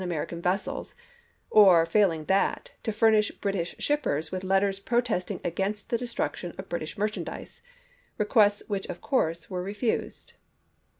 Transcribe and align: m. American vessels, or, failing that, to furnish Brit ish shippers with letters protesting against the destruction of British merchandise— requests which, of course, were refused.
m. 0.01 0.05
American 0.09 0.41
vessels, 0.41 0.95
or, 1.51 1.85
failing 1.85 2.25
that, 2.25 2.71
to 2.81 2.91
furnish 2.91 3.29
Brit 3.33 3.53
ish 3.55 3.75
shippers 3.77 4.31
with 4.31 4.43
letters 4.43 4.79
protesting 4.79 5.39
against 5.43 5.91
the 5.91 5.97
destruction 5.99 6.55
of 6.57 6.67
British 6.69 6.97
merchandise— 6.97 7.61
requests 8.17 8.63
which, 8.67 8.87
of 8.87 8.99
course, 8.99 9.47
were 9.47 9.61
refused. 9.61 10.33